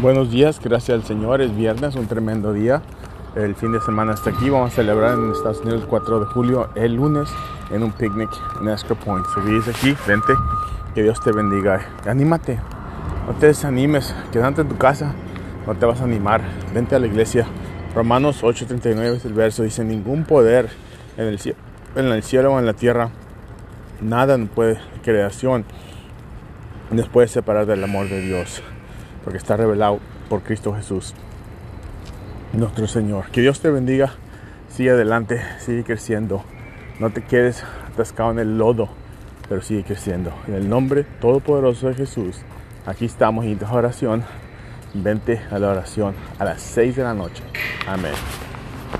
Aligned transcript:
Buenos 0.00 0.30
días, 0.30 0.60
gracias 0.62 0.96
al 0.96 1.02
Señor. 1.02 1.40
Es 1.40 1.56
viernes, 1.56 1.96
un 1.96 2.06
tremendo 2.06 2.52
día. 2.52 2.82
El 3.34 3.56
fin 3.56 3.72
de 3.72 3.80
semana 3.80 4.12
está 4.12 4.30
aquí. 4.30 4.48
Vamos 4.48 4.70
a 4.72 4.76
celebrar 4.76 5.18
en 5.18 5.32
Estados 5.32 5.60
Unidos 5.62 5.82
el 5.82 5.88
4 5.88 6.20
de 6.20 6.26
julio, 6.26 6.68
el 6.76 6.94
lunes, 6.94 7.28
en 7.72 7.82
un 7.82 7.90
picnic 7.90 8.30
en 8.60 8.68
Esco 8.68 8.94
Point. 8.94 9.26
Si 9.26 9.70
aquí, 9.70 9.96
vente. 10.06 10.34
Que 10.94 11.02
Dios 11.02 11.20
te 11.20 11.32
bendiga. 11.32 11.84
Anímate. 12.06 12.60
No 13.26 13.32
te 13.40 13.46
desanimes. 13.46 14.14
Quédate 14.30 14.60
en 14.60 14.68
tu 14.68 14.78
casa. 14.78 15.16
No 15.66 15.74
te 15.74 15.84
vas 15.84 16.00
a 16.00 16.04
animar. 16.04 16.42
Vente 16.72 16.94
a 16.94 17.00
la 17.00 17.08
iglesia. 17.08 17.48
Romanos 17.92 18.44
8:39 18.44 19.16
es 19.16 19.24
el 19.24 19.32
verso. 19.32 19.64
Dice, 19.64 19.82
ningún 19.82 20.22
poder 20.22 20.68
en 21.16 21.26
el, 21.26 21.40
cielo, 21.40 21.58
en 21.96 22.06
el 22.06 22.22
cielo 22.22 22.52
o 22.52 22.60
en 22.60 22.66
la 22.66 22.74
tierra, 22.74 23.10
nada 24.00 24.38
puede, 24.54 24.78
creación, 25.02 25.64
nos 26.92 27.08
puede 27.08 27.26
separar 27.26 27.66
del 27.66 27.82
amor 27.82 28.08
de 28.08 28.20
Dios 28.20 28.62
porque 29.28 29.36
está 29.36 29.58
revelado 29.58 30.00
por 30.30 30.40
Cristo 30.40 30.74
Jesús, 30.74 31.12
nuestro 32.54 32.86
Señor. 32.86 33.26
Que 33.30 33.42
Dios 33.42 33.60
te 33.60 33.68
bendiga, 33.68 34.14
sigue 34.70 34.92
adelante, 34.92 35.42
sigue 35.58 35.84
creciendo, 35.84 36.42
no 36.98 37.10
te 37.10 37.22
quedes 37.22 37.62
atascado 37.92 38.30
en 38.30 38.38
el 38.38 38.56
lodo, 38.56 38.88
pero 39.46 39.60
sigue 39.60 39.84
creciendo. 39.84 40.32
En 40.46 40.54
el 40.54 40.70
nombre 40.70 41.04
todopoderoso 41.20 41.88
de 41.88 41.94
Jesús, 41.94 42.38
aquí 42.86 43.04
estamos 43.04 43.44
en 43.44 43.52
esta 43.52 43.70
oración. 43.70 44.24
Vente 44.94 45.42
a 45.50 45.58
la 45.58 45.72
oración 45.72 46.14
a 46.38 46.46
las 46.46 46.62
6 46.62 46.96
de 46.96 47.02
la 47.02 47.12
noche. 47.12 47.42
Amén. 47.86 48.14